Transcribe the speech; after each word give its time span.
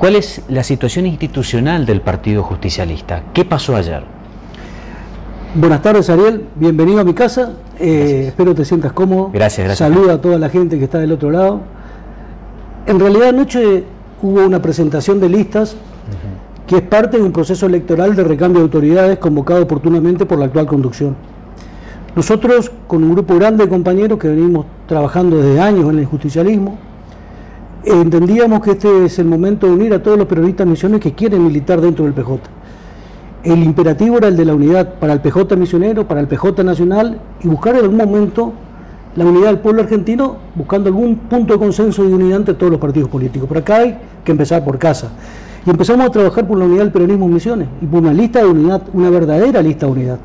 ¿Cuál 0.00 0.16
es 0.16 0.40
la 0.48 0.64
situación 0.64 1.04
institucional 1.04 1.84
del 1.84 2.00
Partido 2.00 2.42
Justicialista? 2.42 3.22
¿Qué 3.34 3.44
pasó 3.44 3.76
ayer? 3.76 4.02
Buenas 5.54 5.82
tardes, 5.82 6.08
Ariel. 6.08 6.46
Bienvenido 6.54 7.00
a 7.00 7.04
mi 7.04 7.12
casa. 7.12 7.52
Eh, 7.78 8.24
espero 8.28 8.54
te 8.54 8.64
sientas 8.64 8.94
cómodo. 8.94 9.28
Gracias, 9.30 9.66
gracias. 9.66 9.86
Saluda 9.86 10.14
a 10.14 10.20
toda 10.22 10.38
la 10.38 10.48
gente 10.48 10.78
que 10.78 10.84
está 10.84 11.00
del 11.00 11.12
otro 11.12 11.30
lado. 11.30 11.60
En 12.86 12.98
realidad 12.98 13.28
anoche 13.28 13.84
hubo 14.22 14.42
una 14.42 14.62
presentación 14.62 15.20
de 15.20 15.28
listas 15.28 15.76
que 16.66 16.76
es 16.76 16.82
parte 16.82 17.18
de 17.18 17.22
un 17.22 17.32
proceso 17.32 17.66
electoral 17.66 18.16
de 18.16 18.24
recambio 18.24 18.60
de 18.60 18.64
autoridades 18.64 19.18
convocado 19.18 19.64
oportunamente 19.64 20.24
por 20.24 20.38
la 20.38 20.46
actual 20.46 20.64
conducción. 20.64 21.14
Nosotros, 22.16 22.72
con 22.86 23.04
un 23.04 23.12
grupo 23.12 23.34
grande 23.34 23.64
de 23.64 23.68
compañeros 23.68 24.18
que 24.18 24.28
venimos 24.28 24.64
trabajando 24.86 25.36
desde 25.36 25.60
años 25.60 25.90
en 25.90 25.98
el 25.98 26.06
justicialismo, 26.06 26.78
entendíamos 27.84 28.60
que 28.60 28.72
este 28.72 29.04
es 29.06 29.18
el 29.18 29.26
momento 29.26 29.66
de 29.66 29.72
unir 29.72 29.94
a 29.94 30.02
todos 30.02 30.18
los 30.18 30.26
peronistas 30.26 30.66
misiones 30.66 31.00
que 31.00 31.12
quieren 31.12 31.44
militar 31.44 31.80
dentro 31.80 32.04
del 32.04 32.14
PJ. 32.14 32.38
El 33.42 33.62
imperativo 33.62 34.18
era 34.18 34.28
el 34.28 34.36
de 34.36 34.44
la 34.44 34.54
unidad 34.54 34.94
para 34.94 35.14
el 35.14 35.20
PJ 35.20 35.56
misionero, 35.56 36.06
para 36.06 36.20
el 36.20 36.26
PJ 36.26 36.62
nacional 36.62 37.18
y 37.42 37.48
buscar 37.48 37.74
en 37.74 37.82
algún 37.82 37.96
momento 37.96 38.52
la 39.16 39.24
unidad 39.24 39.46
del 39.46 39.58
pueblo 39.58 39.82
argentino 39.82 40.36
buscando 40.54 40.88
algún 40.88 41.16
punto 41.16 41.54
de 41.54 41.58
consenso 41.58 42.04
y 42.04 42.12
unidad 42.12 42.38
entre 42.38 42.54
todos 42.54 42.70
los 42.70 42.80
partidos 42.80 43.08
políticos. 43.08 43.48
Pero 43.48 43.60
acá 43.60 43.76
hay 43.76 43.98
que 44.24 44.32
empezar 44.32 44.64
por 44.64 44.78
casa. 44.78 45.08
Y 45.66 45.70
empezamos 45.70 46.06
a 46.06 46.10
trabajar 46.10 46.46
por 46.46 46.58
la 46.58 46.64
unidad 46.66 46.82
del 46.82 46.92
peronismo 46.92 47.26
en 47.26 47.34
misiones 47.34 47.68
y 47.80 47.86
por 47.86 48.00
una 48.00 48.12
lista 48.12 48.40
de 48.40 48.46
unidad, 48.46 48.82
una 48.92 49.10
verdadera 49.10 49.62
lista 49.62 49.86
de 49.86 49.92
unidad. 49.92 50.18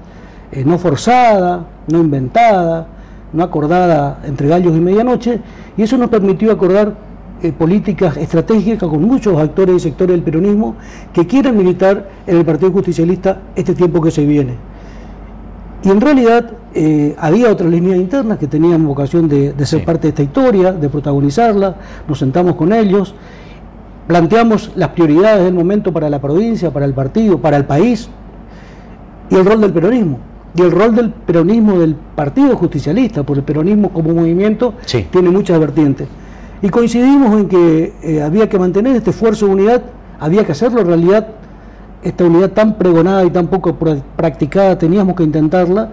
Eh, 0.52 0.64
no 0.66 0.78
forzada, 0.78 1.66
no 1.88 2.00
inventada, 2.00 2.88
no 3.34 3.44
acordada 3.44 4.20
entre 4.26 4.48
gallos 4.48 4.76
y 4.76 4.80
medianoche, 4.80 5.40
y 5.76 5.82
eso 5.82 5.98
nos 5.98 6.10
permitió 6.10 6.52
acordar 6.52 6.96
eh, 7.42 7.52
políticas 7.52 8.18
estratégicas 8.18 8.90
con 8.90 9.04
muchos 9.04 9.38
actores 9.38 9.76
y 9.76 9.80
sectores 9.80 10.16
del 10.16 10.24
peronismo 10.24 10.76
que 11.14 11.28
quieren 11.28 11.58
militar 11.58 12.10
en 12.26 12.38
el 12.38 12.46
Partido 12.46 12.72
Justicialista 12.72 13.42
este 13.56 13.74
tiempo 13.74 14.02
que 14.02 14.12
se 14.12 14.26
viene. 14.26 14.54
Y 15.84 15.90
en 15.90 16.02
realidad 16.02 16.52
eh, 16.74 17.16
había 17.20 17.52
otras 17.52 17.70
líneas 17.70 17.98
internas 17.98 18.38
que 18.38 18.48
tenían 18.48 18.86
vocación 18.88 19.28
de, 19.28 19.54
ser 19.66 19.86
parte 19.86 20.04
de 20.04 20.10
esta 20.10 20.24
historia, 20.24 20.72
de 20.72 20.90
protagonizarla, 20.90 21.76
nos 22.08 22.20
sentamos 22.20 22.56
con 22.56 22.74
ellos, 22.74 23.14
planteamos 24.08 24.72
las 24.76 24.90
prioridades 24.90 25.44
del 25.44 25.54
momento 25.54 25.94
para 25.94 26.10
la 26.10 26.20
provincia, 26.20 26.72
para 26.72 26.86
el 26.86 26.94
partido, 26.94 27.40
para 27.40 27.58
el 27.58 27.66
país, 27.66 28.10
y 29.30 29.36
el 29.36 29.46
rol 29.46 29.62
del 29.62 29.74
peronismo 29.74 30.20
y 30.58 30.62
el 30.62 30.72
rol 30.72 30.96
del 30.96 31.12
peronismo 31.12 31.80
del 31.80 31.96
Partido 31.96 32.56
Justicialista, 32.56 33.24
porque 33.24 33.40
el 33.40 33.46
peronismo 33.46 33.92
como 33.92 34.14
movimiento 34.14 34.74
tiene 35.12 35.30
muchas 35.30 35.60
vertientes. 35.60 36.08
Y 36.62 36.70
coincidimos 36.70 37.40
en 37.40 37.48
que 37.48 37.94
eh, 38.02 38.22
había 38.22 38.50
que 38.50 38.58
mantener 38.58 38.96
este 38.96 39.10
esfuerzo 39.12 39.48
de 39.48 39.54
unidad, 39.54 39.84
había 40.20 40.46
que 40.46 40.54
hacerlo 40.54 40.82
en 40.82 40.88
realidad, 40.88 41.28
esta 42.02 42.24
unidad 42.24 42.52
tan 42.52 42.78
pregonada 42.78 43.26
y 43.26 43.30
tan 43.30 43.48
poco 43.48 43.76
practicada, 44.16 44.78
teníamos 44.78 45.16
que 45.16 45.24
intentarla, 45.24 45.90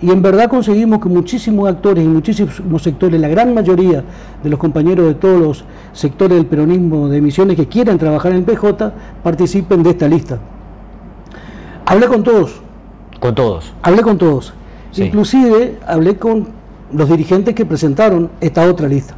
y 0.00 0.10
en 0.10 0.20
verdad 0.20 0.50
conseguimos 0.50 1.00
que 1.00 1.08
muchísimos 1.08 1.68
actores 1.68 2.04
y 2.04 2.08
muchísimos 2.08 2.82
sectores, 2.82 3.18
la 3.18 3.28
gran 3.28 3.54
mayoría 3.54 4.04
de 4.42 4.50
los 4.50 4.58
compañeros 4.58 5.06
de 5.06 5.14
todos 5.14 5.40
los 5.40 5.64
sectores 5.94 6.36
del 6.36 6.46
peronismo 6.46 7.08
de 7.08 7.20
misiones 7.22 7.56
que 7.56 7.66
quieran 7.66 7.96
trabajar 7.96 8.32
en 8.32 8.38
el 8.38 8.44
PJ, 8.44 8.92
participen 9.22 9.82
de 9.82 9.90
esta 9.90 10.06
lista. 10.06 10.38
Hablé 11.86 12.06
con 12.08 12.22
todos, 12.22 12.60
con 13.20 13.34
todos. 13.34 13.72
Hablé 13.82 14.02
con 14.02 14.18
todos. 14.18 14.52
Inclusive 14.94 15.78
hablé 15.86 16.16
con 16.16 16.48
los 16.92 17.08
dirigentes 17.08 17.54
que 17.54 17.64
presentaron 17.64 18.30
esta 18.40 18.68
otra 18.68 18.88
lista. 18.88 19.15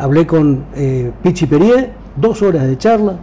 Hablé 0.00 0.26
con 0.26 0.64
eh, 0.74 1.12
Pichi 1.22 1.44
Perier, 1.44 1.92
dos 2.16 2.40
horas 2.40 2.66
de 2.66 2.78
charla, 2.78 3.16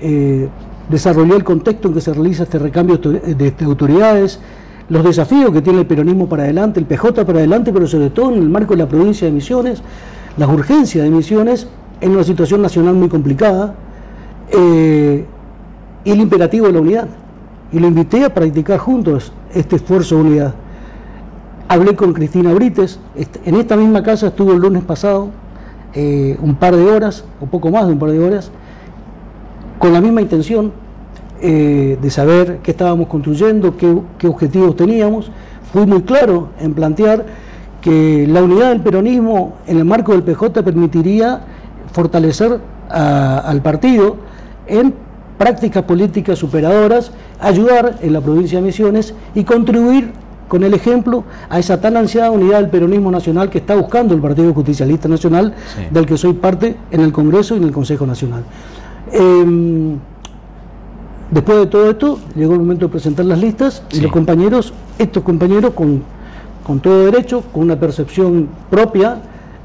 eh, 0.00 0.48
desarrollé 0.88 1.36
el 1.36 1.44
contexto 1.44 1.86
en 1.86 1.94
que 1.94 2.00
se 2.00 2.12
realiza 2.12 2.42
este 2.42 2.58
recambio 2.58 2.96
de, 2.98 3.54
autoridades, 3.64 4.40
los 4.88 5.04
desafíos 5.04 5.52
que 5.52 5.62
tiene 5.62 5.78
el 5.78 5.86
peronismo 5.86 6.28
para 6.28 6.42
adelante, 6.42 6.80
el 6.80 6.86
PJ 6.86 7.24
para 7.24 7.38
adelante, 7.38 7.72
pero 7.72 7.86
sobre 7.86 8.10
todo 8.10 8.32
en 8.32 8.38
el 8.38 8.48
marco 8.48 8.74
de 8.74 8.78
la 8.78 8.88
provincia 8.88 9.28
de 9.28 9.32
Misiones, 9.32 9.84
las 10.36 10.48
urgencias 10.48 11.04
de 11.04 11.10
Misiones 11.10 11.68
en 12.00 12.10
una 12.10 12.24
situación 12.24 12.60
nacional 12.60 12.94
muy 12.94 13.08
complicada 13.08 13.74
eh, 14.50 15.24
y 16.02 16.10
el 16.10 16.20
imperativo 16.20 16.66
de 16.66 16.72
la 16.72 16.80
unidad 16.80 17.08
y 17.70 17.78
lo 17.78 17.86
invité 17.86 18.24
a 18.24 18.34
practicar 18.34 18.80
juntos 18.80 19.32
este 19.54 19.76
esfuerzo 19.76 20.16
de 20.16 20.22
unidad. 20.22 20.54
Hablé 21.68 21.94
con 21.94 22.12
Cristina 22.12 22.52
Brites, 22.52 22.98
en 23.44 23.54
esta 23.54 23.76
misma 23.76 24.02
casa 24.02 24.26
estuvo 24.26 24.50
el 24.54 24.58
lunes 24.58 24.82
pasado, 24.82 25.28
eh, 25.94 26.36
un 26.40 26.54
par 26.54 26.76
de 26.76 26.84
horas, 26.84 27.24
o 27.40 27.46
poco 27.46 27.70
más 27.70 27.86
de 27.86 27.92
un 27.92 27.98
par 27.98 28.10
de 28.10 28.18
horas, 28.20 28.50
con 29.78 29.92
la 29.92 30.00
misma 30.00 30.20
intención 30.20 30.72
eh, 31.40 31.98
de 32.00 32.10
saber 32.10 32.58
qué 32.62 32.72
estábamos 32.72 33.08
construyendo, 33.08 33.76
qué, 33.76 34.26
objetivos 34.28 34.76
teníamos. 34.76 35.30
Fui 35.72 35.86
muy 35.86 36.02
claro 36.02 36.50
en 36.60 36.74
plantear 36.74 37.24
que 37.80 38.26
la 38.28 38.42
unidad 38.42 38.70
del 38.70 38.82
peronismo 38.82 39.54
en 39.66 39.78
el 39.78 39.84
marco 39.84 40.12
del 40.12 40.22
PJ 40.22 40.62
permitiría 40.62 41.40
fortalecer 41.92 42.60
al 42.90 43.62
partido 43.62 44.16
en 44.66 44.92
prácticas 45.38 45.84
políticas 45.84 46.38
superadoras, 46.38 47.12
ayudar 47.40 47.96
en 48.02 48.12
la 48.12 48.20
provincia 48.20 48.58
de 48.58 48.66
Misiones 48.66 49.14
y 49.34 49.44
contribuir 49.44 50.12
con 50.50 50.64
el 50.64 50.74
ejemplo 50.74 51.22
a 51.48 51.60
esa 51.60 51.80
tan 51.80 51.96
ansiada 51.96 52.32
unidad 52.32 52.60
del 52.60 52.70
peronismo 52.70 53.12
nacional 53.12 53.48
que 53.48 53.58
está 53.58 53.76
buscando 53.76 54.14
el 54.14 54.20
Partido 54.20 54.52
Justicialista 54.52 55.06
Nacional, 55.06 55.54
del 55.92 56.06
que 56.06 56.18
soy 56.18 56.32
parte 56.32 56.76
en 56.90 57.02
el 57.02 57.12
Congreso 57.12 57.54
y 57.54 57.58
en 57.58 57.64
el 57.64 57.70
Consejo 57.70 58.04
Nacional. 58.04 58.42
Em, 59.12 59.96
después 61.30 61.56
de 61.56 61.66
todo 61.66 61.88
esto, 61.88 62.18
llegó 62.34 62.54
el 62.54 62.58
momento 62.58 62.86
de 62.86 62.90
presentar 62.90 63.26
las 63.26 63.38
listas 63.38 63.84
y 63.92 64.00
los 64.00 64.10
compañeros, 64.10 64.74
estos 64.98 65.22
compañeros 65.22 65.72
con, 65.72 66.02
con 66.66 66.80
todo 66.80 67.04
derecho, 67.04 67.44
con 67.52 67.62
una 67.62 67.78
percepción 67.78 68.48
propia, 68.68 69.18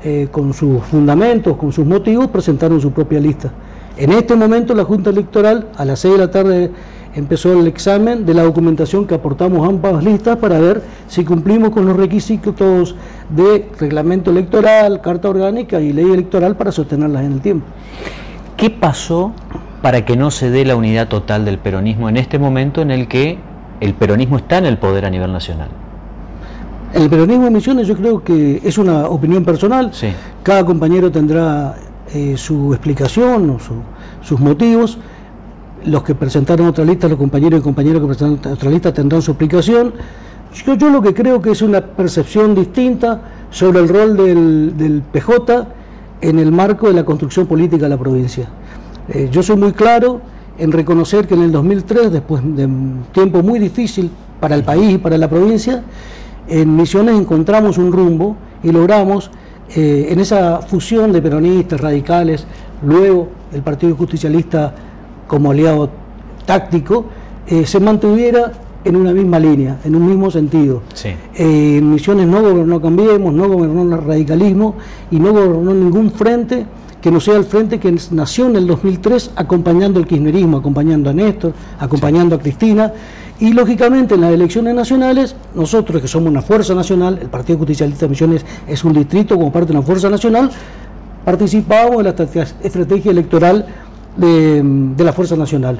eh, 0.04 0.28
con 0.32 0.54
sus 0.54 0.84
fundamentos, 0.84 1.58
con 1.58 1.72
sus 1.72 1.88
motivos, 1.88 2.28
presentaron 2.28 2.80
su 2.80 2.92
propia 2.92 3.20
lista. 3.20 3.52
En 3.98 4.12
este 4.12 4.36
momento 4.36 4.76
la 4.76 4.84
Junta 4.84 5.10
Electoral 5.10 5.68
a 5.78 5.84
las 5.84 6.02
6 6.02 6.14
de 6.14 6.20
la 6.20 6.30
tarde 6.30 6.72
empezó 7.16 7.54
el 7.60 7.68
examen 7.68 8.26
de 8.26 8.34
la 8.34 8.44
documentación 8.44 9.08
que 9.08 9.16
aportamos 9.16 9.68
ambas 9.68 10.04
listas 10.04 10.38
para 10.38 10.60
ver 10.60 10.84
si 11.08 11.24
cumplimos 11.24 11.70
con 11.70 11.86
los 11.86 11.96
requisitos 11.96 12.96
de 13.30 13.70
reglamento 13.80 14.32
electoral, 14.32 15.02
carta 15.02 15.30
orgánica 15.30 15.80
y 15.80 15.94
ley 15.94 16.12
electoral 16.12 16.56
para 16.56 16.72
sostenerlas 16.72 17.24
en 17.24 17.32
el 17.34 17.42
tiempo. 17.42 17.66
¿Qué 18.58 18.70
pasó 18.70 19.34
para 19.82 20.04
que 20.06 20.18
no 20.18 20.30
se 20.30 20.50
dé 20.50 20.66
la 20.66 20.76
unidad 20.76 21.08
total 21.08 21.46
del 21.46 21.58
peronismo 21.58 22.10
en 22.10 22.18
este 22.18 22.38
momento 22.38 22.82
en 22.82 22.92
el 22.92 23.08
que 23.08 23.38
el 23.80 23.94
peronismo 23.94 24.38
está 24.38 24.58
en 24.58 24.66
el 24.66 24.78
poder 24.78 25.06
a 25.06 25.10
nivel 25.10 25.32
nacional? 25.32 25.70
El 26.94 27.10
peronismo 27.10 27.46
de 27.46 27.52
Misiones 27.52 27.88
yo 27.88 27.96
creo 27.96 28.24
que 28.24 28.62
es 28.64 28.78
una 28.78 29.08
opinión 29.08 29.44
personal. 29.44 29.92
Cada 30.44 30.66
compañero 30.66 31.12
tendrá 31.12 31.76
eh, 32.14 32.36
su 32.38 32.74
explicación 32.74 33.50
o 33.50 33.58
sus 34.22 34.40
motivos. 34.40 34.98
Los 35.86 36.04
que 36.04 36.16
presentaron 36.16 36.68
otra 36.68 36.84
lista, 36.84 37.08
los 37.08 37.18
compañeros 37.18 37.60
y 37.60 37.64
compañeras 37.64 38.02
que 38.02 38.08
presentaron 38.08 38.54
otra 38.54 38.72
lista 38.72 38.94
tendrán 38.94 39.22
su 39.22 39.32
explicación. 39.32 39.94
Yo, 40.66 40.74
yo 40.76 40.90
lo 40.90 41.02
que 41.02 41.14
creo 41.14 41.42
que 41.42 41.52
es 41.52 41.62
una 41.62 41.82
percepción 41.82 42.56
distinta 42.56 43.22
sobre 43.52 43.80
el 43.80 43.90
rol 43.90 44.18
del, 44.18 45.04
PJ 45.12 45.68
en 46.22 46.40
el 46.40 46.52
marco 46.52 46.88
de 46.88 46.94
la 46.94 47.06
construcción 47.06 47.46
política 47.46 47.84
de 47.84 47.90
la 47.90 47.98
provincia. 47.98 48.48
Eh, 49.10 49.30
yo 49.32 49.44
soy 49.44 49.58
muy 49.58 49.74
claro 49.74 50.22
en 50.58 50.72
reconocer 50.72 51.28
que 51.28 51.36
en 51.36 51.44
el 51.44 51.52
2003, 51.52 52.12
después 52.12 52.42
de 52.44 52.66
un 52.66 53.06
tiempo 53.12 53.44
muy 53.44 53.60
difícil 53.60 54.10
para 54.40 54.56
el 54.56 54.64
país 54.64 54.94
y 54.94 54.98
para 54.98 55.18
la 55.18 55.30
provincia, 55.30 55.84
en 56.48 56.76
Misiones 56.76 57.16
encontramos 57.16 57.78
un 57.78 57.92
rumbo 57.92 58.36
y 58.64 58.72
logramos 58.72 59.30
eh, 59.76 60.08
en 60.10 60.20
esa 60.20 60.62
fusión 60.62 61.12
de 61.12 61.22
peronistas, 61.22 61.80
radicales, 61.80 62.46
luego 62.84 63.30
el 63.54 63.62
Partido 63.62 63.96
Justicialista 63.96 64.74
como 65.28 65.52
aliado 65.52 65.90
táctico, 66.46 67.06
eh, 67.48 67.66
se 67.66 67.80
mantuviera 67.80 68.52
en 68.84 68.96
una 68.96 69.14
misma 69.14 69.40
línea, 69.40 69.80
en 69.84 69.96
un 69.96 70.08
mismo 70.08 70.30
sentido. 70.30 70.84
Eh, 71.04 71.78
en 71.78 71.92
Misiones 71.92 72.28
no 72.28 72.42
gobernó 72.42 72.80
Cambiemos, 72.82 73.34
no 73.34 73.50
gobernó 73.50 73.96
el 73.96 74.04
radicalismo 74.04 74.76
y 75.10 75.20
no 75.20 75.34
gobernó 75.34 75.74
ningún 75.74 76.12
frente 76.12 76.66
que 77.02 77.12
no 77.12 77.20
sea 77.20 77.36
el 77.36 77.46
frente 77.46 77.80
que 77.80 77.96
nació 78.12 78.48
en 78.48 78.56
el 78.56 78.68
2003 78.68 79.32
acompañando 79.36 80.00
el 80.00 80.08
kirchnerismo, 80.08 80.58
acompañando 80.58 81.10
a 81.10 81.14
Néstor, 81.14 81.54
acompañando 81.80 82.36
a 82.36 82.40
Cristina. 82.40 82.94
Y 83.40 83.54
lógicamente 83.54 84.16
en 84.16 84.22
las 84.22 84.32
elecciones 84.32 84.74
nacionales, 84.74 85.36
nosotros 85.54 86.02
que 86.02 86.08
somos 86.08 86.30
una 86.30 86.42
fuerza 86.42 86.74
nacional, 86.74 87.20
el 87.22 87.30
Partido 87.30 87.60
Justicialista 87.60 88.06
de 88.06 88.10
Misiones 88.10 88.46
es 88.68 88.84
un 88.84 88.94
distrito 88.94 89.36
como 89.36 89.52
parte 89.52 89.72
de 89.72 89.78
una 89.78 89.86
fuerza 89.86 90.10
nacional, 90.10 90.50
participamos 91.26 91.98
en 91.98 92.04
la 92.06 92.16
estrategia 92.64 93.12
electoral 93.12 93.66
de, 94.18 95.04
la 95.04 95.14
Fuerza 95.14 95.36
Nacional. 95.36 95.80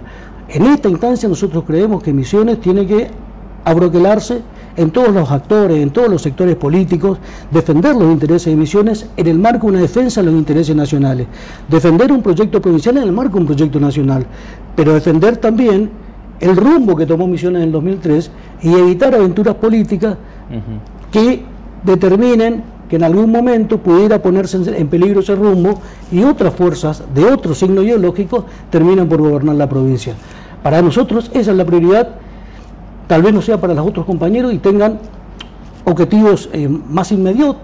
En 0.50 0.66
esta 0.66 0.90
instancia 0.90 1.28
nosotros 1.28 1.64
creemos 1.66 2.04
que 2.04 2.14
Misiones 2.14 2.60
tiene 2.60 2.86
que 2.86 3.10
abroquelarse 3.64 4.42
en 4.78 4.92
todos 4.92 5.10
los 5.14 5.32
actores, 5.32 5.78
en 5.78 5.90
todos 5.90 6.10
los 6.10 6.22
sectores 6.22 6.56
políticos, 6.56 7.18
defender 7.50 7.96
los 7.96 8.12
intereses 8.12 8.54
de 8.54 8.56
Misiones 8.56 9.10
en 9.18 9.28
el 9.28 9.40
marco 9.40 9.68
de 9.68 9.74
una 9.74 9.82
defensa 9.82 10.22
de 10.22 10.28
los 10.28 10.36
intereses 10.36 10.76
nacionales, 10.76 11.28
defender 11.68 12.12
un 12.12 12.22
proyecto 12.22 12.62
provincial 12.62 12.98
en 12.98 13.04
el 13.04 13.12
marco 13.12 13.36
de 13.36 13.42
un 13.42 13.48
proyecto 13.48 13.80
nacional, 13.80 14.26
pero 14.76 14.94
defender 14.94 15.38
también 15.38 15.90
el 16.40 16.56
rumbo 16.56 16.96
que 16.96 17.06
tomó 17.06 17.28
Misiones 17.28 17.62
en 17.62 17.68
el 17.68 17.72
2003 17.72 18.32
y 18.62 18.74
evitar 18.74 19.16
aventuras 19.16 19.56
políticas 19.56 20.18
que 21.12 21.44
determinen 21.84 22.75
que 22.96 22.98
en 22.98 23.04
algún 23.04 23.30
momento 23.30 23.78
pudiera 23.78 24.22
ponerse 24.22 24.56
en 24.56 24.88
peligro 24.88 25.20
ese 25.20 25.36
rumbo 25.36 25.82
y 26.14 26.24
otras 26.24 26.54
fuerzas 26.54 27.04
de 27.14 27.26
otro 27.26 27.54
signo 27.54 27.84
ideológico 27.84 28.46
terminan 28.70 29.10
por 29.10 29.20
gobernar 29.20 29.58
la 29.58 29.68
provincia. 29.68 30.14
Para 30.64 30.82
nosotros 30.82 31.30
esa 31.34 31.52
es 31.52 31.58
la 31.58 31.66
prioridad, 31.66 32.08
tal 33.08 33.22
vez 33.22 33.34
no 33.34 33.42
sea 33.42 33.60
para 33.60 33.74
los 33.74 33.86
otros 33.86 34.06
compañeros 34.06 34.54
y 34.54 34.60
tengan 34.60 35.00
objetivos 35.84 36.50
eh, 36.54 36.70
más, 36.70 37.14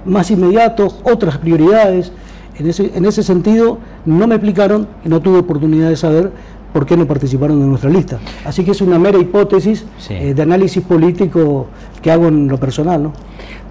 más 0.04 0.32
inmediatos, 0.32 1.00
otras 1.06 1.38
prioridades. 1.38 2.12
En 2.60 2.68
ese, 2.68 2.92
en 2.94 3.06
ese 3.06 3.24
sentido, 3.24 3.78
no 4.06 4.28
me 4.28 4.36
explicaron 4.36 4.86
y 5.06 5.08
no 5.08 5.22
tuve 5.22 5.40
oportunidad 5.40 5.88
de 5.88 5.96
saber 5.96 6.32
por 6.74 6.86
qué 6.86 6.96
no 6.98 7.06
participaron 7.06 7.62
en 7.62 7.70
nuestra 7.70 7.90
lista. 7.90 8.20
Así 8.46 8.64
que 8.64 8.72
es 8.72 8.82
una 8.82 8.98
mera 8.98 9.18
hipótesis 9.18 9.86
eh, 10.10 10.34
de 10.34 10.42
análisis 10.42 10.84
político 10.84 11.68
que 12.02 12.12
hago 12.12 12.28
en 12.28 12.48
lo 12.48 12.58
personal. 12.58 13.04
¿no? 13.04 13.14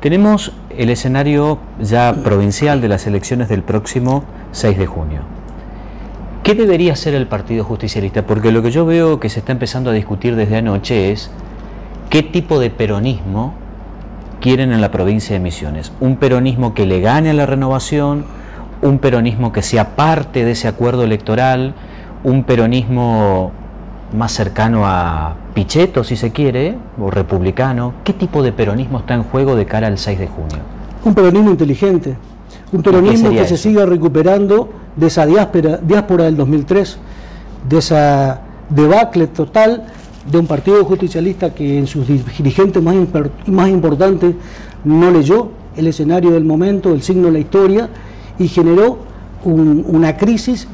Tenemos 0.01 0.53
el 0.77 0.91
escenario 0.91 1.59
ya 1.81 2.15
provincial 2.25 2.81
de 2.81 2.89
las 2.89 3.07
elecciones 3.07 3.49
del 3.49 3.63
próximo 3.63 4.25
6 4.53 4.79
de 4.79 4.87
junio. 4.87 5.21
¿Qué 6.43 6.55
debería 6.55 6.95
hacer 6.95 7.15
el 7.15 7.27
Partido 7.27 7.65
Justicialista? 7.65 8.27
Porque 8.27 8.51
lo 8.51 8.63
que 8.63 8.71
yo 8.71 8.87
veo 8.87 9.21
que 9.21 9.29
se 9.29 9.41
está 9.41 9.53
empezando 9.53 9.91
a 9.91 9.93
discutir 9.93 10.37
desde 10.37 10.57
anoche 10.57 11.13
es 11.13 11.31
qué 12.09 12.23
tipo 12.23 12.59
de 12.59 12.71
peronismo 12.71 13.55
quieren 14.41 14.73
en 14.73 14.81
la 14.81 14.91
provincia 14.91 15.35
de 15.35 15.41
Misiones. 15.41 15.93
Un 16.01 16.17
peronismo 16.17 16.73
que 16.73 16.87
le 16.87 17.01
gane 17.01 17.31
a 17.31 17.35
la 17.35 17.45
renovación, 17.45 18.25
un 18.81 18.99
peronismo 18.99 19.53
que 19.53 19.63
sea 19.63 19.97
parte 19.97 20.45
de 20.45 20.53
ese 20.53 20.67
acuerdo 20.67 21.05
electoral, 21.05 21.75
un 22.25 22.45
peronismo 22.45 23.53
más 24.17 24.33
cercano 24.33 24.83
a 24.85 25.35
Pichetto, 25.55 26.05
si 26.05 26.17
se 26.17 26.31
quiere, 26.31 26.77
o 27.01 27.11
republicano. 27.11 27.95
¿Qué 28.05 28.13
tipo 28.13 28.43
de 28.43 28.53
peronismo 28.53 28.99
está 28.99 29.15
en 29.15 29.23
juego 29.23 29.57
de 29.57 29.67
cara 29.67 29.87
al 29.87 29.99
6 29.99 30.19
de 30.19 30.27
junio? 30.27 30.59
Un 31.05 31.15
peronismo 31.15 31.51
inteligente, 31.51 32.17
un 32.73 32.83
peronismo 32.83 33.31
que 33.31 33.47
se 33.47 33.57
siga 33.57 33.87
recuperando 33.87 34.69
de 34.97 35.07
esa 35.07 35.27
diáspora, 35.27 35.79
diáspora 35.79 36.25
del 36.25 36.37
2003, 36.37 36.99
de 37.69 37.79
esa 37.79 38.41
debacle 38.69 39.27
total 39.29 39.85
de 40.31 40.39
un 40.39 40.47
partido 40.47 40.85
justicialista 40.85 41.55
que 41.55 41.79
en 41.79 41.87
sus 41.87 42.07
dirigentes 42.07 42.83
más, 42.83 42.95
más 43.47 43.69
importantes 43.69 44.35
no 44.85 45.11
leyó 45.11 45.51
el 45.77 45.87
escenario 45.87 46.33
del 46.33 46.45
momento, 46.45 46.93
el 46.93 47.03
signo 47.03 47.27
de 47.27 47.33
la 47.33 47.39
historia 47.39 47.89
y 48.39 48.49
generó 48.49 48.99
una 49.45 50.17
crisis 50.17 50.69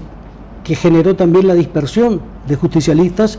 que 0.67 0.75
generó 0.75 1.15
también 1.15 1.47
la 1.47 1.55
dispersión 1.55 2.21
de 2.49 2.57
justicialistas, 2.57 3.39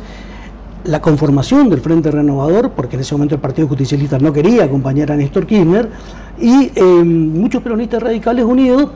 la 0.85 1.01
conformación 1.01 1.69
del 1.69 1.81
Frente 1.81 2.09
Renovador, 2.09 2.71
porque 2.71 2.95
en 2.95 3.01
ese 3.01 3.15
momento 3.15 3.35
el 3.35 3.41
Partido 3.41 3.67
Justicialista 3.67 4.17
no 4.17 4.31
quería 4.31 4.63
acompañar 4.63 5.11
a 5.11 5.17
Néstor 5.17 5.45
Kirchner, 5.45 5.89
y 6.39 6.71
eh, 6.73 6.81
muchos 6.81 7.61
peronistas 7.61 8.01
radicales 8.01 8.45
unidos 8.45 8.91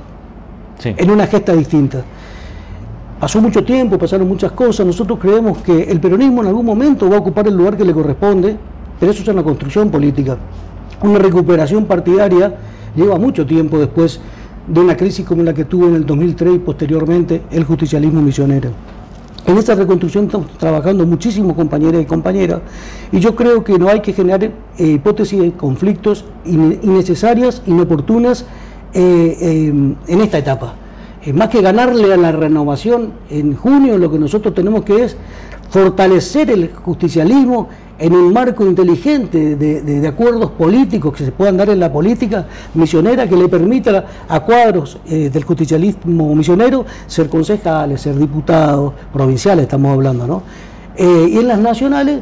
en 0.85 1.11
una 1.11 1.27
gesta 1.27 1.53
distinta. 1.53 2.05
Pasó 3.19 3.41
mucho 3.41 3.65
tiempo, 3.65 3.97
pasaron 3.97 4.29
muchas 4.29 4.53
cosas, 4.53 4.85
nosotros 4.85 5.19
creemos 5.19 5.57
que 5.57 5.83
el 5.91 5.99
peronismo 5.99 6.41
en 6.41 6.47
algún 6.47 6.65
momento 6.65 7.09
va 7.09 7.17
a 7.17 7.19
ocupar 7.19 7.49
el 7.49 7.57
lugar 7.57 7.75
que 7.75 7.83
le 7.83 7.91
corresponde, 7.93 8.55
pero 8.97 9.11
eso 9.11 9.23
es 9.23 9.27
una 9.27 9.43
construcción 9.43 9.91
política. 9.91 10.37
Una 11.01 11.19
recuperación 11.19 11.83
partidaria 11.83 12.55
lleva 12.95 13.17
mucho 13.17 13.45
tiempo 13.45 13.77
después 13.77 14.21
de 14.67 14.79
una 14.79 14.95
crisis 14.95 15.25
como 15.25 15.43
la 15.43 15.53
que 15.53 15.65
tuvo 15.65 15.87
en 15.87 15.95
el 15.95 16.05
2003 16.05 16.55
y 16.55 16.59
posteriormente 16.59 17.41
el 17.51 17.63
justicialismo 17.63 18.21
misionero. 18.21 18.71
En 19.45 19.57
esta 19.57 19.73
reconstrucción 19.73 20.25
estamos 20.25 20.55
trabajando 20.57 21.05
muchísimos 21.05 21.55
compañeros 21.55 22.01
y 22.01 22.05
compañeras 22.05 22.61
y 23.11 23.19
yo 23.19 23.35
creo 23.35 23.63
que 23.63 23.79
no 23.79 23.89
hay 23.89 24.01
que 24.01 24.13
generar 24.13 24.43
eh, 24.43 24.51
hipótesis 24.77 25.39
de 25.39 25.51
conflictos 25.53 26.25
innecesarias, 26.45 27.63
inoportunas 27.65 28.45
eh, 28.93 29.37
eh, 29.41 29.95
en 30.07 30.21
esta 30.21 30.37
etapa. 30.37 30.75
más 31.33 31.49
que 31.49 31.61
ganarle 31.61 32.13
a 32.13 32.17
la 32.17 32.31
renovación 32.31 33.13
en 33.29 33.55
junio, 33.55 33.97
lo 33.97 34.11
que 34.11 34.19
nosotros 34.19 34.53
tenemos 34.53 34.83
que 34.83 35.03
es 35.05 35.17
fortalecer 35.71 36.51
el 36.51 36.69
justicialismo 36.73 37.69
en 38.01 38.13
un 38.13 38.33
marco 38.33 38.65
inteligente 38.65 39.55
de, 39.55 40.07
acuerdos 40.07 40.49
políticos 40.51 41.13
que 41.15 41.25
se 41.25 41.31
puedan 41.31 41.55
dar 41.55 41.69
en 41.69 41.79
la 41.79 41.93
política 41.93 42.47
misionera 42.73 43.27
que 43.27 43.35
le 43.35 43.47
permita 43.47 44.05
a 44.27 44.39
cuadros 44.39 44.97
eh, 45.05 45.29
del 45.29 45.43
justicialismo 45.43 46.33
misionero 46.33 46.83
ser 47.05 47.29
concejales, 47.29 48.01
ser 48.01 48.17
diputados, 48.17 48.93
provinciales 49.13 49.63
estamos 49.63 49.93
hablando, 49.93 50.25
¿no? 50.25 50.41
Eh, 50.97 51.27
y 51.29 51.37
en 51.37 51.47
las 51.47 51.59
nacionales 51.59 52.21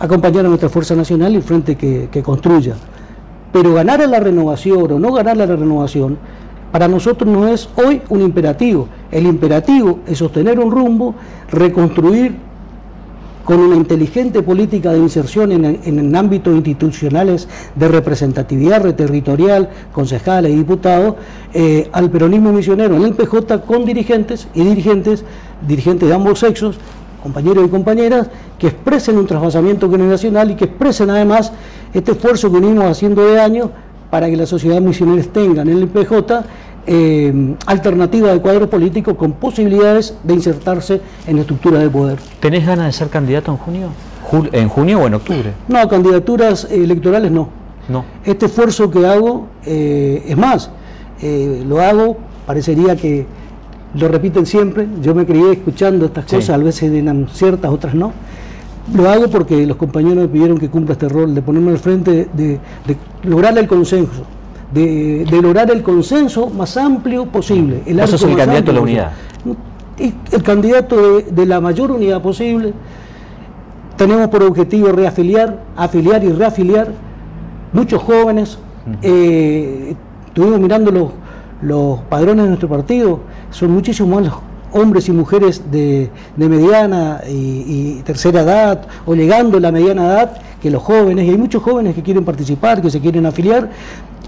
acompañar 0.00 0.46
a 0.46 0.48
nuestra 0.48 0.70
Fuerza 0.70 0.96
Nacional 0.96 1.32
y 1.32 1.36
el 1.36 1.42
frente 1.42 1.76
que, 1.76 2.08
que 2.10 2.22
construya. 2.22 2.74
Pero 3.52 3.74
ganar 3.74 4.00
a 4.00 4.06
la 4.06 4.20
renovación 4.20 4.90
o 4.92 4.98
no 4.98 5.12
ganar 5.12 5.34
a 5.34 5.46
la 5.46 5.56
renovación, 5.56 6.16
para 6.72 6.88
nosotros 6.88 7.30
no 7.30 7.46
es 7.48 7.68
hoy 7.76 8.00
un 8.08 8.22
imperativo. 8.22 8.88
El 9.10 9.26
imperativo 9.26 10.00
es 10.06 10.18
sostener 10.18 10.58
un 10.58 10.70
rumbo, 10.70 11.14
reconstruir 11.50 12.47
con 13.48 13.60
una 13.60 13.76
inteligente 13.76 14.42
política 14.42 14.92
de 14.92 14.98
inserción 14.98 15.52
en, 15.52 15.64
en, 15.64 16.14
ámbitos 16.14 16.54
institucionales 16.54 17.48
de 17.76 17.88
representatividad 17.88 18.94
territorial, 18.94 19.70
concejales 19.90 20.52
y 20.52 20.56
diputados, 20.56 21.14
eh, 21.54 21.88
al 21.92 22.10
peronismo 22.10 22.52
misionero 22.52 22.96
en 22.96 23.04
el 23.04 23.14
PJ 23.14 23.62
con 23.62 23.86
dirigentes 23.86 24.48
y 24.52 24.64
dirigentes, 24.64 25.24
dirigentes 25.66 26.10
de 26.10 26.14
ambos 26.14 26.40
sexos, 26.40 26.76
compañeros 27.22 27.64
y 27.66 27.70
compañeras, 27.70 28.28
que 28.58 28.66
expresen 28.66 29.16
un 29.16 29.26
trasvasamiento 29.26 29.90
generacional 29.90 30.50
y 30.50 30.54
que 30.54 30.66
expresen 30.66 31.08
además 31.08 31.50
este 31.94 32.12
esfuerzo 32.12 32.52
que 32.52 32.60
venimos 32.60 32.84
haciendo 32.84 33.24
de 33.24 33.40
años 33.40 33.70
para 34.10 34.28
que 34.28 34.36
la 34.36 34.44
sociedad 34.44 34.82
misionera 34.82 35.22
tenga 35.32 35.62
en 35.62 35.68
el 35.68 35.88
PJ 35.88 36.44
eh, 36.90 37.54
alternativa 37.66 38.32
de 38.32 38.40
cuadro 38.40 38.70
político 38.70 39.14
con 39.14 39.32
posibilidades 39.32 40.16
de 40.22 40.32
insertarse 40.32 41.02
en 41.26 41.36
la 41.36 41.42
estructura 41.42 41.78
de 41.80 41.90
poder. 41.90 42.18
¿Tenés 42.40 42.66
ganas 42.66 42.86
de 42.86 42.92
ser 42.92 43.08
candidato 43.08 43.52
en 43.52 43.58
junio? 43.58 43.88
¿En 44.52 44.68
junio 44.68 45.00
o 45.00 45.06
en 45.06 45.14
octubre? 45.14 45.52
No, 45.68 45.86
candidaturas 45.86 46.66
electorales 46.70 47.30
no. 47.30 47.50
No. 47.90 48.06
Este 48.24 48.46
esfuerzo 48.46 48.90
que 48.90 49.06
hago, 49.06 49.48
eh, 49.66 50.24
es 50.26 50.36
más, 50.36 50.70
eh, 51.20 51.62
lo 51.66 51.80
hago, 51.80 52.16
parecería 52.46 52.96
que 52.96 53.26
lo 53.94 54.08
repiten 54.08 54.46
siempre, 54.46 54.86
yo 55.02 55.14
me 55.14 55.26
crié 55.26 55.52
escuchando 55.52 56.06
estas 56.06 56.24
cosas, 56.24 56.50
a 56.50 56.56
veces 56.56 56.90
eran 56.90 57.28
ciertas, 57.30 57.70
otras 57.70 57.94
no. 57.94 58.12
Lo 58.94 59.10
hago 59.10 59.28
porque 59.28 59.66
los 59.66 59.76
compañeros 59.76 60.16
me 60.16 60.28
pidieron 60.28 60.56
que 60.56 60.70
cumpla 60.70 60.94
este 60.94 61.10
rol, 61.10 61.34
de 61.34 61.42
ponerme 61.42 61.70
al 61.70 61.78
frente, 61.78 62.28
de 62.32 62.58
lograr 63.24 63.56
el 63.58 63.68
consenso 63.68 64.24
de, 64.72 65.26
lograr 65.42 65.70
el 65.70 65.82
consenso 65.82 66.48
más 66.50 66.76
amplio 66.76 67.26
posible. 67.26 67.82
El 67.86 68.00
Eso 68.00 68.16
es 68.16 68.22
el 68.22 68.36
candidato 68.36 68.66
de 68.66 68.72
la 68.72 68.80
unidad. 68.80 69.12
el 69.98 70.42
candidato 70.42 71.20
de, 71.20 71.46
la 71.46 71.60
mayor 71.60 71.90
unidad 71.90 72.22
posible. 72.22 72.72
Tenemos 73.96 74.28
por 74.28 74.42
objetivo 74.42 74.92
reafiliar, 74.92 75.58
afiliar 75.76 76.22
y 76.22 76.32
reafiliar 76.32 76.88
muchos 77.72 78.02
jóvenes. 78.02 78.58
Eh, 79.02 79.94
estuvimos 80.26 80.60
mirando 80.60 80.90
los, 80.90 81.10
los 81.62 82.00
padrones 82.02 82.44
de 82.44 82.48
nuestro 82.48 82.68
partido, 82.68 83.20
son 83.50 83.72
muchísimos 83.72 84.22
más 84.22 84.32
hombres 84.72 85.08
y 85.08 85.12
mujeres 85.12 85.62
de, 85.70 86.10
mediana 86.36 87.20
y, 87.28 88.00
tercera 88.04 88.42
edad, 88.42 88.86
o 89.06 89.14
llegando 89.14 89.58
a 89.58 89.60
la 89.60 89.72
mediana 89.72 90.06
edad, 90.06 90.38
que 90.60 90.70
los 90.70 90.82
jóvenes, 90.82 91.26
y 91.26 91.30
hay 91.30 91.38
muchos 91.38 91.62
jóvenes 91.62 91.94
que 91.94 92.02
quieren 92.02 92.24
participar, 92.24 92.82
que 92.82 92.90
se 92.90 93.00
quieren 93.00 93.26
afiliar, 93.26 93.70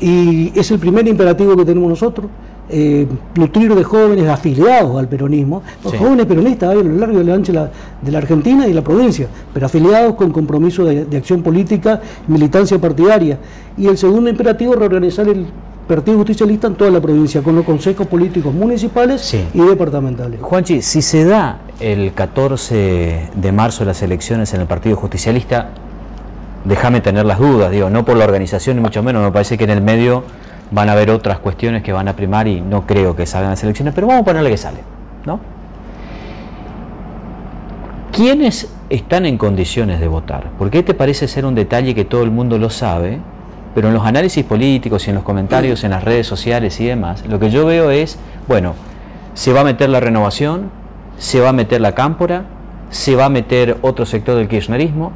y 0.00 0.52
es 0.59 0.71
el 0.71 0.78
primer 0.78 1.07
imperativo 1.07 1.57
que 1.57 1.64
tenemos 1.64 1.90
nosotros, 1.90 2.30
eh, 2.73 3.07
nutrir 3.35 3.75
de 3.75 3.83
jóvenes 3.83 4.28
afiliados 4.28 4.97
al 4.97 5.09
peronismo, 5.09 5.62
jóvenes 5.83 6.26
peronistas 6.26 6.71
hay 6.71 6.78
a 6.78 6.85
lo 6.85 6.95
largo 6.95 7.19
y 7.19 7.21
a 7.21 7.25
lo 7.25 7.35
ancho 7.35 7.52
de 7.52 8.12
la, 8.12 8.19
Argentina 8.19 8.69
y 8.69 8.73
la 8.73 8.83
provincia, 8.83 9.26
pero 9.52 9.66
afiliados 9.66 10.14
con 10.14 10.30
compromiso 10.30 10.85
de, 10.85 11.16
acción 11.16 11.42
política, 11.42 12.00
militancia 12.28 12.78
partidaria. 12.78 13.38
Y 13.76 13.88
el 13.88 13.99
segundo 13.99 14.30
imperativo, 14.30 14.75
reorganizar 14.75 15.28
el 15.28 15.47
Partido 15.88 16.19
Justicialista 16.19 16.69
en 16.69 16.76
toda 16.76 16.92
la 16.92 17.00
provincia, 17.00 17.42
con 17.42 17.57
los 17.57 17.64
consejos 17.64 18.07
políticos 18.07 18.54
municipales 18.54 19.35
y 19.52 19.61
departamentales. 19.61 20.40
Juanchi, 20.40 20.80
si 20.80 21.02
se 21.02 21.25
da 21.25 21.62
el 21.80 22.12
14 22.12 23.30
de 23.35 23.52
marzo 23.52 23.85
las 23.85 24.00
elecciones 24.02 24.54
en 24.54 24.61
el 24.61 24.69
Partido 24.69 24.95
Justicialista, 24.95 25.71
déjame 26.64 27.00
tener 27.00 27.24
las 27.24 27.38
dudas, 27.38 27.70
digo, 27.70 27.90
no 27.90 28.04
por 28.04 28.16
la 28.16 28.24
organización 28.24 28.76
ni 28.76 28.82
mucho 28.82 29.02
menos, 29.02 29.22
me 29.22 29.32
parece 29.32 29.56
que 29.56 29.64
en 29.64 29.70
el 29.70 29.82
medio 29.82 30.24
van 30.70 30.88
a 30.88 30.92
haber 30.92 31.10
otras 31.10 31.38
cuestiones 31.38 31.82
que 31.82 31.92
van 31.92 32.08
a 32.08 32.14
primar 32.14 32.46
y 32.46 32.60
no 32.60 32.86
creo 32.86 33.16
que 33.16 33.26
salgan 33.26 33.50
las 33.50 33.62
elecciones, 33.62 33.94
pero 33.94 34.06
vamos 34.06 34.22
a 34.22 34.24
ponerle 34.24 34.50
que 34.50 34.56
sale, 34.56 34.78
¿no? 35.24 35.40
¿Quiénes 38.12 38.68
están 38.90 39.24
en 39.24 39.38
condiciones 39.38 40.00
de 40.00 40.08
votar. 40.08 40.50
Porque 40.58 40.80
este 40.80 40.94
parece 40.94 41.28
ser 41.28 41.46
un 41.46 41.54
detalle 41.54 41.94
que 41.94 42.04
todo 42.04 42.22
el 42.22 42.30
mundo 42.30 42.58
lo 42.58 42.68
sabe, 42.68 43.20
pero 43.74 43.88
en 43.88 43.94
los 43.94 44.04
análisis 44.04 44.44
políticos 44.44 45.06
y 45.06 45.10
en 45.10 45.16
los 45.16 45.24
comentarios 45.24 45.84
en 45.84 45.92
las 45.92 46.04
redes 46.04 46.26
sociales 46.26 46.78
y 46.80 46.86
demás, 46.86 47.24
lo 47.26 47.38
que 47.38 47.50
yo 47.50 47.64
veo 47.64 47.90
es, 47.90 48.18
bueno, 48.48 48.74
se 49.34 49.52
va 49.52 49.60
a 49.60 49.64
meter 49.64 49.88
la 49.88 50.00
renovación, 50.00 50.70
se 51.16 51.40
va 51.40 51.50
a 51.50 51.52
meter 51.52 51.80
la 51.80 51.94
cámpora, 51.94 52.44
se 52.90 53.14
va 53.14 53.26
a 53.26 53.28
meter 53.28 53.78
otro 53.82 54.04
sector 54.04 54.36
del 54.36 54.48
kirchnerismo. 54.48 55.12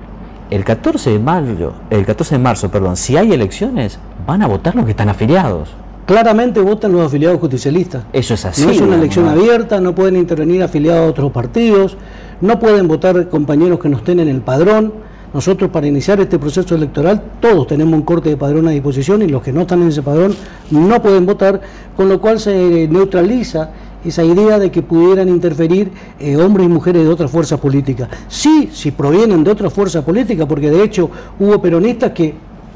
El 0.50 0.62
14 0.62 1.10
de 1.10 1.18
mayo, 1.18 1.72
el 1.88 2.04
14 2.04 2.34
de 2.34 2.38
marzo, 2.38 2.70
perdón, 2.70 2.96
si 2.96 3.16
hay 3.16 3.32
elecciones, 3.32 3.98
van 4.26 4.42
a 4.42 4.46
votar 4.46 4.74
los 4.74 4.84
que 4.84 4.90
están 4.90 5.08
afiliados. 5.08 5.70
Claramente 6.06 6.60
votan 6.60 6.92
los 6.92 7.06
afiliados 7.06 7.40
justicialistas. 7.40 8.04
Eso 8.12 8.34
es 8.34 8.44
así. 8.44 8.66
No 8.66 8.72
es 8.72 8.80
una 8.82 8.96
elección 8.96 9.26
abierta, 9.26 9.80
no 9.80 9.94
pueden 9.94 10.16
intervenir 10.16 10.62
afiliados 10.62 11.06
a 11.06 11.10
otros 11.10 11.32
partidos, 11.32 11.96
no 12.42 12.58
pueden 12.58 12.88
votar 12.88 13.30
compañeros 13.30 13.78
que 13.78 13.88
no 13.88 13.96
estén 13.96 14.20
en 14.20 14.28
el 14.28 14.42
padrón. 14.42 14.92
Nosotros 15.32 15.70
para 15.70 15.86
iniciar 15.86 16.20
este 16.20 16.38
proceso 16.38 16.74
electoral 16.74 17.22
todos 17.40 17.66
tenemos 17.66 17.94
un 17.94 18.02
corte 18.02 18.28
de 18.28 18.36
padrón 18.36 18.68
a 18.68 18.70
disposición 18.70 19.22
y 19.22 19.28
los 19.28 19.42
que 19.42 19.52
no 19.52 19.62
están 19.62 19.82
en 19.82 19.88
ese 19.88 20.02
padrón 20.02 20.36
no 20.70 21.02
pueden 21.02 21.24
votar, 21.26 21.60
con 21.96 22.08
lo 22.08 22.20
cual 22.20 22.38
se 22.38 22.86
neutraliza 22.88 23.70
esa 24.04 24.24
idea 24.24 24.58
de 24.58 24.70
que 24.70 24.82
pudieran 24.82 25.28
interferir 25.28 25.90
eh, 26.18 26.36
hombres 26.36 26.66
y 26.66 26.68
mujeres 26.68 27.04
de 27.04 27.08
otras 27.08 27.30
fuerzas 27.30 27.58
políticas. 27.60 28.08
Sí, 28.28 28.70
si 28.72 28.90
provienen 28.90 29.44
de 29.44 29.50
otras 29.50 29.72
fuerzas 29.72 30.04
políticas, 30.04 30.46
porque 30.46 30.70
de 30.70 30.82
hecho 30.82 31.10
hubo 31.38 31.60
peronistas 31.60 32.12
que 32.12 32.34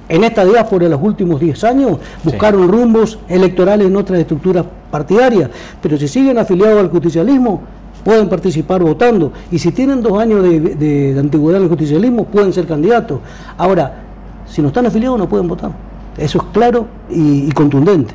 en 0.09 0.25
esta 0.25 0.45
diáspora 0.45 0.85
de 0.85 0.91
los 0.91 1.03
últimos 1.03 1.39
10 1.41 1.65
años 1.65 1.99
buscaron 2.25 2.69
rumbos 2.69 3.19
electorales 3.29 3.87
en 3.87 3.97
otras 3.97 4.21
estructuras 4.21 4.65
partidarias, 4.91 5.51
pero 5.83 5.99
si 5.99 6.09
siguen 6.09 6.39
afiliados 6.39 6.81
al 6.81 6.89
justicialismo, 6.89 7.61
pueden 8.05 8.29
participar 8.29 8.83
votando. 8.83 9.33
Y 9.51 9.59
si 9.59 9.71
tienen 9.71 10.03
dos 10.03 10.19
años 10.19 10.43
de, 10.43 11.17
antigüedad 11.19 11.59
en 11.59 11.65
el 11.65 11.69
justicialismo, 11.69 12.25
pueden 12.25 12.55
ser 12.55 12.67
candidatos. 12.67 13.21
Ahora, 13.59 14.03
si 14.47 14.63
no 14.63 14.69
están 14.69 14.87
afiliados, 14.87 15.19
no 15.19 15.29
pueden 15.29 15.47
votar. 15.47 15.73
Eso 16.17 16.39
es 16.39 16.45
claro 16.53 16.87
y 17.11 17.51
contundente. 17.53 18.15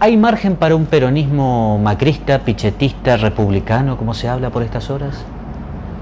¿Hay 0.00 0.16
margen 0.16 0.56
para 0.56 0.76
un 0.76 0.86
peronismo 0.86 1.78
macrista, 1.78 2.40
pichetista, 2.44 3.16
republicano, 3.16 3.96
como 3.96 4.14
se 4.14 4.28
habla 4.28 4.50
por 4.50 4.62
estas 4.62 4.90
horas? 4.90 5.24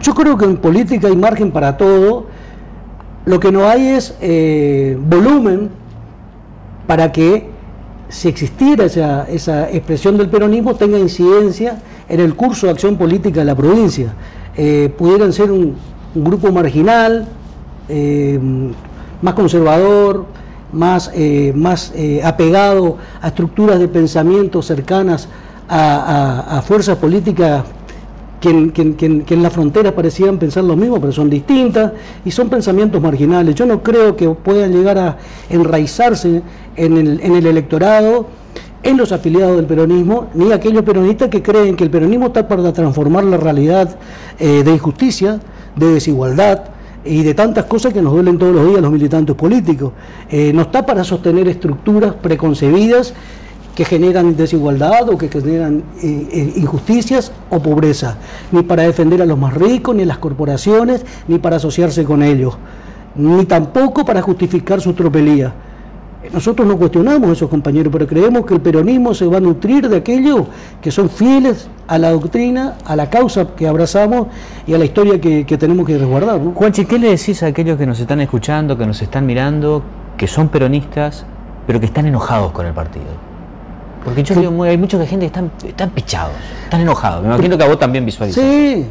Yo 0.02 0.14
creo 0.14 0.36
que 0.36 0.44
en 0.44 0.58
política 0.58 1.08
hay 1.08 1.16
margen 1.16 1.50
para 1.50 1.76
todo. 1.76 2.26
Lo 3.24 3.40
que 3.40 3.50
no 3.50 3.68
hay 3.68 3.88
es 3.88 4.16
eh, 4.20 4.98
volumen 5.00 5.70
para 6.86 7.10
que 7.10 7.48
si 8.08 8.28
existiera 8.28 8.84
esa, 8.84 9.68
expresión 9.70 10.16
del 10.16 10.28
peronismo 10.28 10.76
tenga 10.76 10.98
incidencia 10.98 11.78
en 12.08 12.20
el 12.20 12.34
curso 12.34 12.66
de 12.66 12.72
acción 12.72 12.96
política 12.96 13.40
de 13.40 13.46
la 13.46 13.54
provincia. 13.54 14.14
Eh, 14.56 14.92
pudieran 14.96 15.32
ser 15.32 15.50
un, 15.50 15.74
grupo 16.14 16.50
marginal, 16.50 17.26
eh, 17.88 18.40
más 19.20 19.34
conservador, 19.34 20.24
más, 20.76 21.10
eh, 21.14 21.52
más 21.54 21.92
eh, 21.96 22.20
apegado 22.22 22.98
a 23.20 23.28
estructuras 23.28 23.78
de 23.78 23.88
pensamiento 23.88 24.62
cercanas 24.62 25.28
a, 25.68 26.62
fuerzas 26.64 26.96
políticas 26.98 27.64
que 28.40 28.50
en, 28.50 29.42
la 29.42 29.50
frontera 29.50 29.92
parecían 29.92 30.38
pensar 30.38 30.62
lo 30.62 30.76
mismo, 30.76 31.00
pero 31.00 31.12
son 31.12 31.28
distintas 31.28 31.92
y 32.24 32.30
son 32.30 32.48
pensamientos 32.48 33.02
marginales. 33.02 33.56
Yo 33.56 33.66
no 33.66 33.82
creo 33.82 34.14
que 34.14 34.28
puedan 34.28 34.70
llegar 34.72 34.98
a 34.98 35.16
enraizarse 35.50 36.42
en 36.76 36.96
el, 36.96 37.20
en 37.20 37.34
el 37.34 37.46
electorado, 37.46 38.26
en 38.84 38.96
los 38.96 39.10
afiliados 39.10 39.56
del 39.56 39.66
peronismo, 39.66 40.28
ni 40.34 40.52
aquellos 40.52 40.84
peronistas 40.84 41.28
que 41.28 41.42
creen 41.42 41.74
que 41.74 41.82
el 41.82 41.90
peronismo 41.90 42.26
está 42.26 42.46
para 42.46 42.72
transformar 42.72 43.24
la 43.24 43.36
realidad 43.36 43.96
eh, 44.38 44.62
de 44.62 44.70
injusticia, 44.70 45.40
de 45.74 45.86
desigualdad, 45.94 46.75
y 47.06 47.22
de 47.22 47.34
tantas 47.34 47.64
cosas 47.66 47.92
que 47.92 48.02
nos 48.02 48.12
duelen 48.12 48.38
todos 48.38 48.54
los 48.54 48.68
días 48.68 48.80
los 48.80 48.92
militantes 48.92 49.36
políticos. 49.36 49.92
Eh, 50.28 50.52
no 50.52 50.62
está 50.62 50.84
para 50.84 51.04
sostener 51.04 51.48
estructuras 51.48 52.14
preconcebidas 52.14 53.14
que 53.74 53.84
generan 53.84 54.36
desigualdad 54.36 55.08
o 55.10 55.18
que 55.18 55.28
generan 55.28 55.84
eh, 56.02 56.28
eh, 56.32 56.52
injusticias 56.56 57.30
o 57.50 57.60
pobreza, 57.60 58.16
ni 58.50 58.62
para 58.62 58.84
defender 58.84 59.20
a 59.20 59.26
los 59.26 59.38
más 59.38 59.52
ricos, 59.54 59.94
ni 59.94 60.02
a 60.02 60.06
las 60.06 60.18
corporaciones, 60.18 61.04
ni 61.28 61.38
para 61.38 61.56
asociarse 61.56 62.04
con 62.04 62.22
ellos, 62.22 62.56
ni 63.14 63.44
tampoco 63.44 64.04
para 64.04 64.22
justificar 64.22 64.80
su 64.80 64.94
tropelía. 64.94 65.52
Nosotros 66.32 66.66
no 66.66 66.76
cuestionamos 66.76 67.30
eso, 67.30 67.48
compañeros, 67.48 67.92
pero 67.92 68.06
creemos 68.06 68.46
que 68.46 68.54
el 68.54 68.60
peronismo 68.60 69.14
se 69.14 69.26
va 69.26 69.38
a 69.38 69.40
nutrir 69.40 69.88
de 69.88 69.96
aquellos 69.96 70.46
que 70.80 70.90
son 70.90 71.08
fieles 71.08 71.68
a 71.88 71.98
la 71.98 72.10
doctrina, 72.10 72.74
a 72.84 72.96
la 72.96 73.08
causa 73.10 73.54
que 73.56 73.66
abrazamos 73.66 74.28
y 74.66 74.74
a 74.74 74.78
la 74.78 74.84
historia 74.84 75.20
que, 75.20 75.44
tenemos 75.44 75.86
que 75.86 75.98
resguardar. 75.98 76.40
¿no? 76.40 76.52
Juanchi, 76.52 76.84
¿qué 76.84 76.98
le 76.98 77.10
decís 77.10 77.42
a 77.42 77.46
aquellos 77.46 77.78
que 77.78 77.86
nos 77.86 78.00
están 78.00 78.20
escuchando, 78.20 78.76
que 78.76 78.86
nos 78.86 79.00
están 79.02 79.26
mirando, 79.26 79.82
que 80.16 80.26
son 80.26 80.48
peronistas, 80.48 81.24
pero 81.66 81.80
que 81.80 81.86
están 81.86 82.06
enojados 82.06 82.52
con 82.52 82.66
el 82.66 82.72
partido? 82.72 83.06
Porque 84.04 84.22
yo 84.22 84.34
digo, 84.36 84.62
hay 84.62 84.78
mucha 84.78 84.98
gente 85.04 85.20
que 85.20 85.26
están, 85.26 85.50
están 85.66 85.90
pichados, 85.90 86.34
están 86.64 86.80
enojados. 86.80 87.22
Me 87.22 87.28
imagino 87.28 87.58
que 87.58 87.64
a 87.64 87.68
vos 87.68 87.78
también 87.78 88.06
visualizás. 88.06 88.42
Sí, 88.42 88.86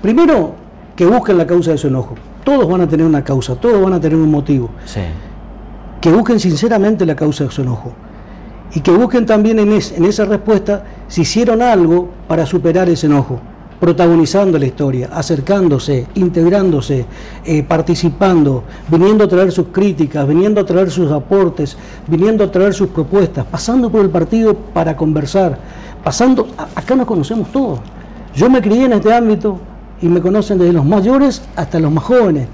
primero 0.00 0.54
que 0.94 1.06
busquen 1.06 1.38
la 1.38 1.46
causa 1.46 1.72
de 1.72 1.78
su 1.78 1.88
enojo. 1.88 2.14
Todos 2.44 2.68
van 2.68 2.82
a 2.82 2.88
tener 2.88 3.04
una 3.04 3.24
causa, 3.24 3.56
todos 3.56 3.82
van 3.82 3.94
a 3.94 4.00
tener 4.00 4.16
un 4.16 4.30
motivo. 4.30 4.70
Sí 4.84 5.00
que 6.04 6.12
busquen 6.12 6.38
sinceramente 6.38 7.06
la 7.06 7.16
causa 7.16 7.44
de 7.44 7.50
su 7.50 7.62
enojo 7.62 7.90
y 8.74 8.80
que 8.80 8.90
busquen 8.90 9.24
también 9.24 9.58
en, 9.58 9.72
esa 9.72 10.26
respuesta 10.26 10.84
si 11.08 11.22
hicieron 11.22 11.62
algo 11.62 12.10
para 12.28 12.44
superar 12.44 12.90
ese 12.90 13.06
enojo, 13.06 13.40
protagonizando 13.80 14.58
la 14.58 14.66
historia, 14.66 15.08
acercándose, 15.10 16.06
integrándose, 16.14 17.06
eh, 17.46 17.62
participando, 17.62 18.64
viniendo 18.88 19.24
a 19.24 19.28
traer 19.28 19.50
sus 19.50 19.68
críticas, 19.68 20.28
viniendo 20.28 20.60
a 20.60 20.66
traer 20.66 20.90
sus 20.90 21.10
aportes, 21.10 21.74
viniendo 22.06 22.44
a 22.44 22.52
traer 22.52 22.74
sus 22.74 22.88
propuestas, 22.88 23.46
pasando 23.46 23.88
por 23.90 24.02
el 24.02 24.10
partido 24.10 24.54
para 24.54 24.94
conversar, 24.98 25.58
pasando, 26.04 26.48
acá 26.76 26.94
nos 26.96 27.06
conocemos 27.06 27.50
todos. 27.50 27.80
Yo 28.34 28.50
me 28.50 28.60
crié 28.60 28.84
en 28.84 28.92
este 28.92 29.10
ámbito 29.10 29.58
y 30.02 30.08
me 30.08 30.20
conocen 30.20 30.58
desde 30.58 30.74
los 30.74 30.84
mayores 30.84 31.40
hasta 31.56 31.80
los 31.80 31.90
más 31.90 32.04
jóvenes. 32.04 32.46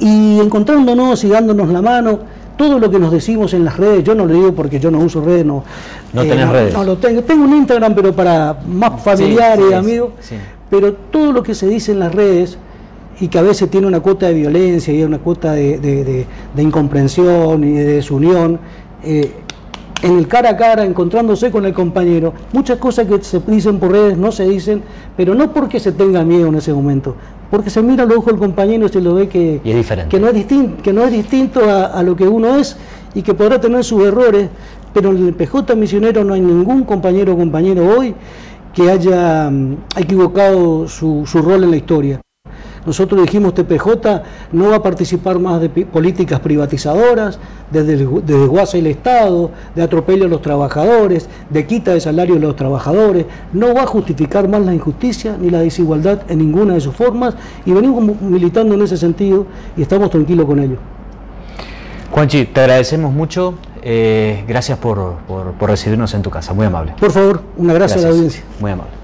Y 0.00 0.38
encontrándonos 0.38 1.24
y 1.24 1.28
dándonos 1.28 1.68
la 1.70 1.82
mano, 1.82 2.20
todo 2.58 2.78
lo 2.78 2.90
que 2.90 2.98
nos 2.98 3.10
decimos 3.10 3.54
en 3.54 3.64
las 3.64 3.78
redes, 3.78 4.04
yo 4.04 4.14
no 4.14 4.26
lo 4.26 4.34
digo 4.34 4.52
porque 4.52 4.78
yo 4.78 4.90
no 4.90 4.98
uso 4.98 5.22
redes, 5.22 5.46
no. 5.46 5.64
No 6.12 6.22
eh, 6.22 6.46
redes. 6.46 6.74
No, 6.74 6.84
lo 6.84 6.98
tengo. 6.98 7.22
Tengo 7.22 7.44
un 7.44 7.54
Instagram, 7.54 7.94
pero 7.94 8.12
para 8.12 8.58
más 8.66 9.02
familiares 9.02 9.64
y 9.70 9.72
amigos. 9.72 10.10
Pero 10.68 10.92
todo 10.92 11.32
lo 11.32 11.42
que 11.42 11.54
se 11.54 11.66
dice 11.66 11.92
en 11.92 12.00
las 12.00 12.14
redes 12.14 12.58
y 13.20 13.28
que 13.28 13.38
a 13.38 13.42
veces 13.42 13.70
tiene 13.70 13.86
una 13.86 14.00
cuota 14.00 14.26
de 14.26 14.34
violencia 14.34 14.92
y 14.92 15.02
una 15.02 15.18
cuota 15.18 15.52
de, 15.52 16.26
incomprensión 16.56 17.64
y 17.64 17.72
de 17.72 17.84
desunión, 17.84 18.58
eh, 19.02 19.32
en 20.02 20.18
el 20.18 20.28
cara 20.28 20.50
a 20.50 20.56
cara, 20.56 20.84
encontrándose 20.84 21.50
con 21.50 21.66
el 21.66 21.72
compañero, 21.72 22.32
muchas 22.52 22.78
cosas 22.78 23.06
que 23.06 23.22
se 23.22 23.40
dicen 23.40 23.78
por 23.78 23.92
redes 23.92 24.16
no 24.16 24.30
se 24.30 24.48
dicen, 24.48 24.82
pero 25.16 25.34
no 25.34 25.52
porque 25.52 25.80
se 25.80 25.92
tenga 25.92 26.24
miedo 26.24 26.48
en 26.48 26.54
ese 26.56 26.72
momento, 26.72 27.16
porque 27.50 27.70
se 27.70 27.82
mira 27.82 28.04
al 28.04 28.12
ojo 28.12 28.30
del 28.30 28.38
compañero 28.38 28.86
y 28.86 28.88
se 28.88 29.00
lo 29.00 29.14
ve 29.14 29.28
que, 29.28 29.60
que 30.08 30.20
no 30.20 30.28
es 30.28 30.34
distinto, 30.34 30.82
que 30.82 30.92
no 30.92 31.04
es 31.04 31.12
distinto 31.12 31.60
a, 31.68 32.02
lo 32.02 32.14
que 32.14 32.28
uno 32.28 32.56
es 32.56 32.76
y 33.14 33.22
que 33.22 33.34
podrá 33.34 33.60
tener 33.60 33.82
sus 33.82 34.04
errores, 34.04 34.48
pero 34.94 35.10
en 35.10 35.26
el 35.26 35.34
PJ 35.34 35.74
misionero 35.74 36.24
no 36.24 36.34
hay 36.34 36.40
ningún 36.40 36.84
compañero 36.84 37.32
o 37.34 37.36
compañero 37.36 37.86
hoy 37.98 38.14
que 38.74 38.90
haya 38.90 39.50
mm, 39.50 39.76
equivocado 39.96 40.86
su, 40.86 41.24
su 41.26 41.42
rol 41.42 41.64
en 41.64 41.70
la 41.70 41.76
historia. 41.76 42.20
Nosotros 42.88 43.20
dijimos 43.20 43.52
TPJ 43.52 44.22
no 44.52 44.70
va 44.70 44.76
a 44.76 44.82
participar 44.82 45.38
más 45.38 45.60
de 45.60 45.68
políticas 45.68 46.40
privatizadoras, 46.40 47.38
desde, 47.70 48.02
y 48.02 48.78
el 48.78 48.86
Estado, 48.86 49.50
de 49.74 49.82
atropello 49.82 50.24
a 50.24 50.28
los 50.28 50.40
trabajadores, 50.40 51.28
de 51.50 51.66
quita 51.66 51.92
de 51.92 52.00
salario 52.00 52.36
de 52.36 52.40
los 52.40 52.56
trabajadores, 52.56 53.26
no 53.52 53.74
va 53.74 53.82
a 53.82 53.86
justificar 53.86 54.48
más 54.48 54.62
la 54.62 54.72
injusticia 54.72 55.36
ni 55.38 55.50
la 55.50 55.60
desigualdad 55.60 56.22
en 56.30 56.38
ninguna 56.38 56.72
de 56.72 56.80
sus 56.80 56.96
formas 56.96 57.34
y 57.66 57.72
venimos 57.72 58.02
militando 58.22 58.74
en 58.74 58.80
ese 58.80 58.96
sentido 58.96 59.44
y 59.76 59.82
estamos 59.82 60.08
tranquilos 60.08 60.46
con 60.46 60.58
ello. 60.58 60.78
Juanchi, 62.10 62.46
te 62.46 62.62
agradecemos 62.62 63.12
mucho. 63.12 63.52
Eh, 63.82 64.44
gracias 64.48 64.78
por, 64.78 65.16
recibirnos 65.60 66.14
en 66.14 66.22
tu 66.22 66.30
casa, 66.30 66.54
muy 66.54 66.64
amable. 66.64 66.94
Por 66.98 67.12
favor, 67.12 67.42
un 67.58 67.68
abrazo 67.68 67.98
a 67.98 68.02
la 68.02 68.08
audiencia. 68.08 68.42
Muy 68.60 68.70
amable. 68.70 68.97